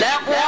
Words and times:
that 0.00 0.26
one 0.26 0.39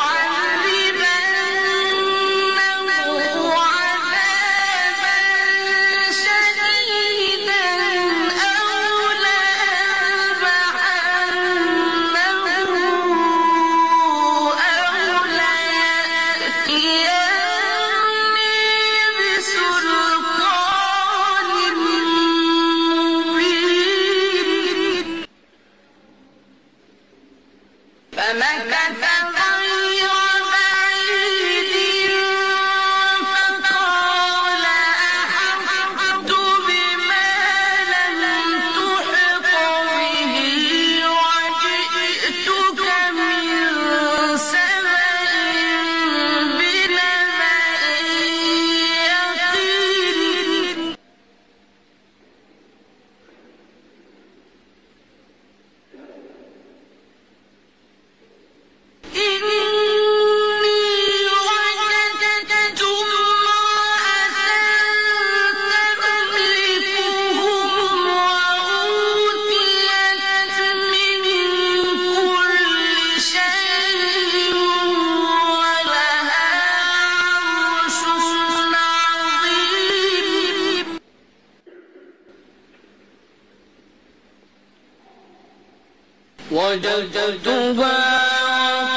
وجدتها 86.73 88.01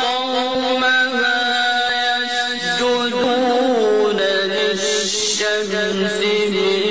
قومها 0.01 1.41
يسجدون 2.71 4.19
للشمس 4.51 6.19
من 6.53 6.81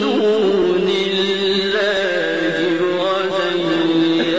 دون 0.00 0.88
الله 1.06 2.56
وزين 2.96 4.32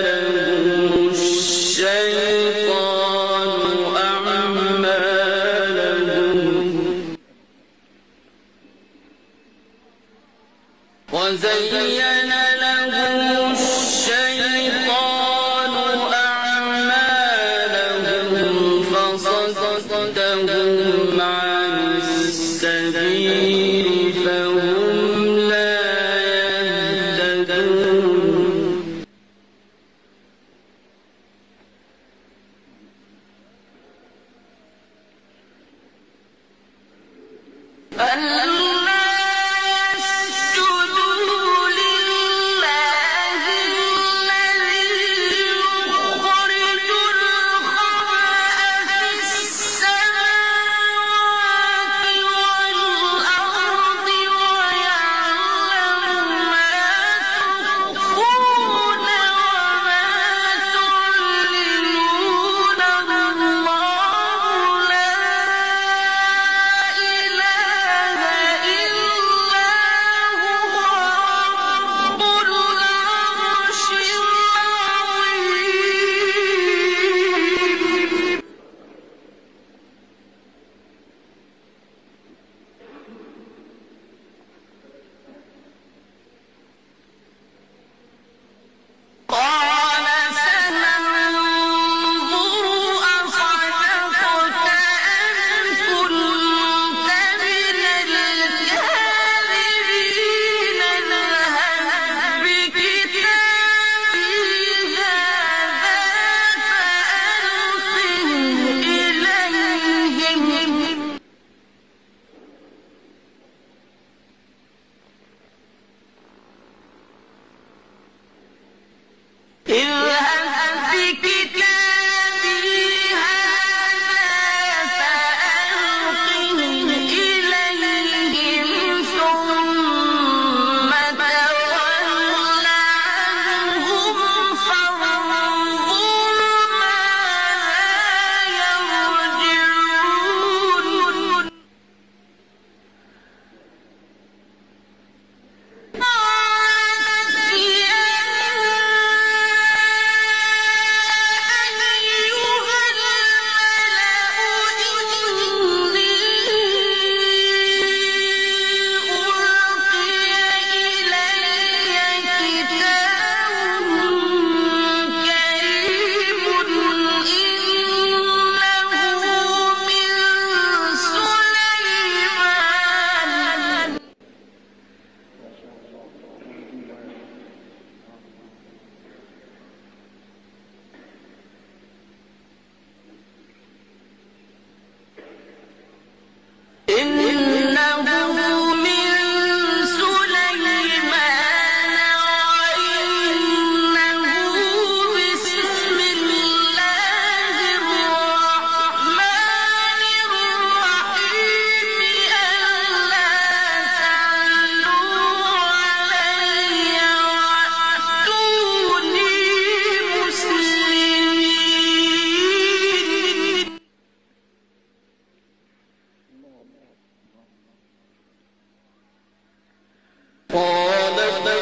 لهم 0.00 0.92
الشيطان. 1.10 2.81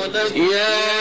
يا 0.08 0.99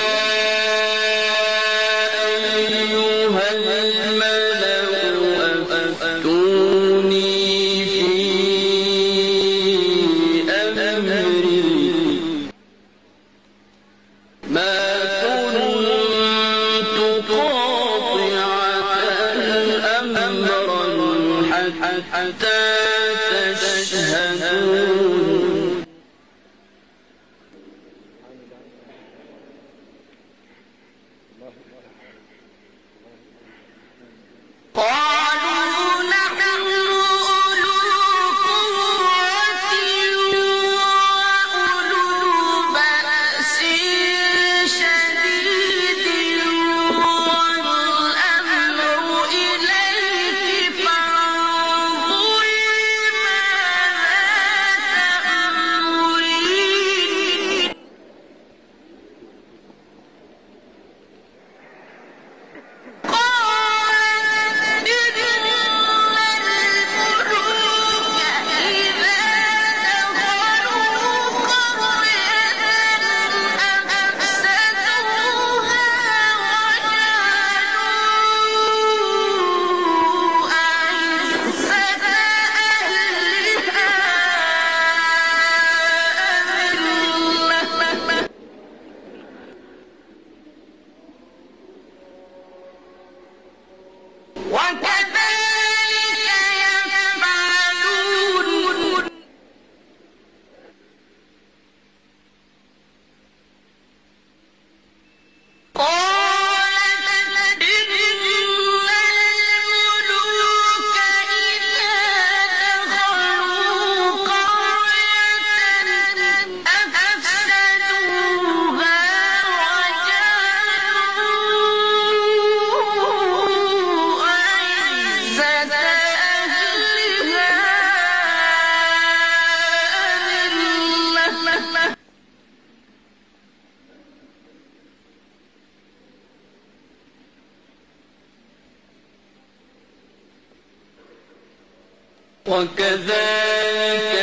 وكذلك 142.49 144.13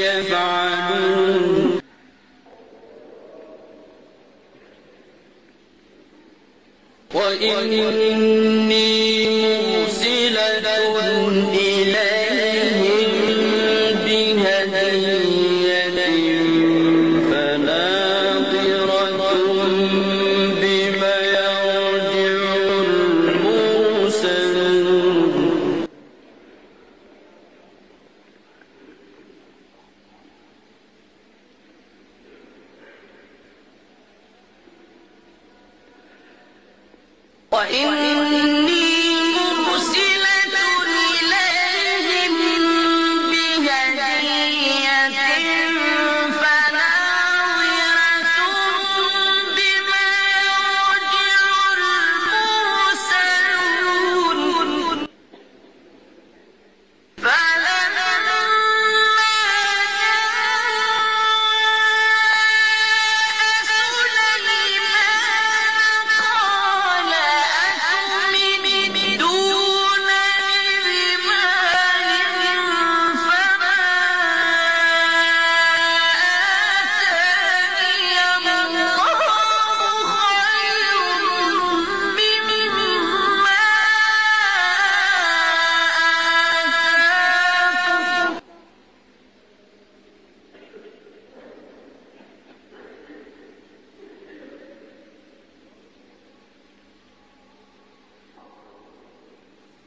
يفعلون. 0.00 1.80
وإني 7.14 8.33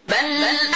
بل 0.08 0.66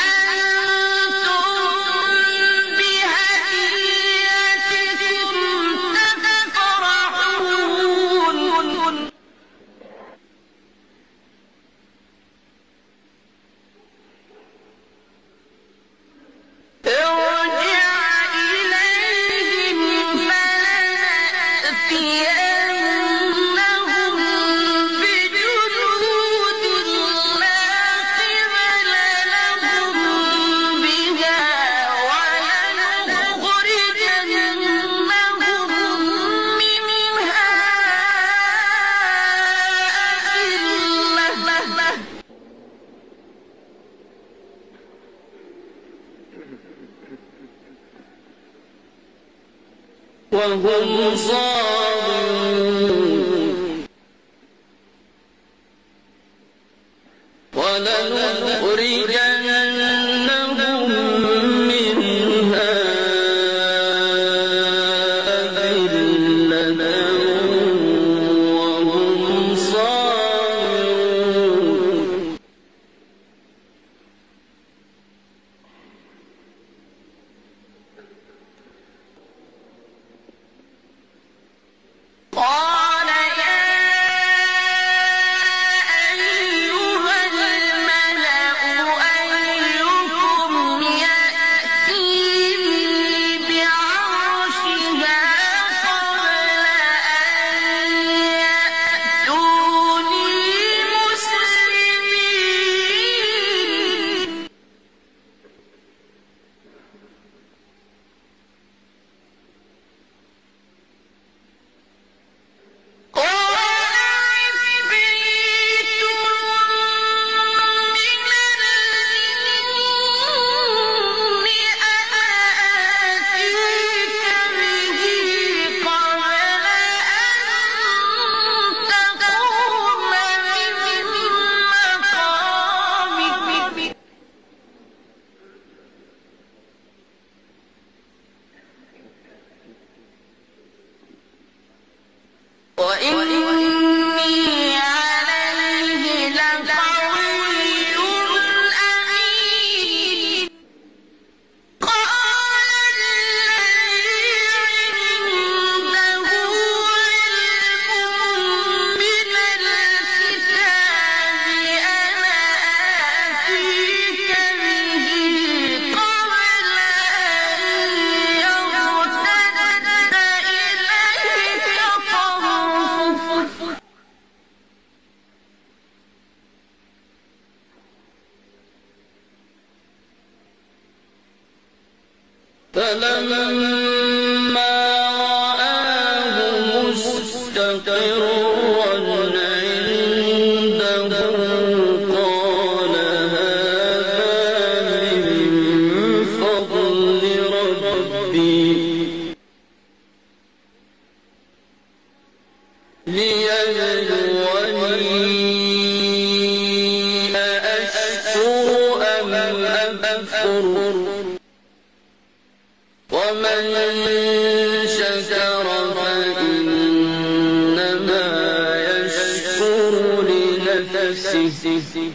sim, 221.16 221.52
sim, 221.52 221.82
sim. 221.82 222.14